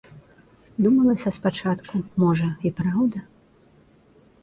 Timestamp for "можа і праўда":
2.25-3.27